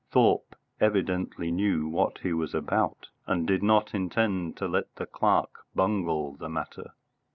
[0.09, 5.67] Thorpe evidently knew what he was about, and did not intend to let the clerk
[5.75, 6.93] bungle the matter.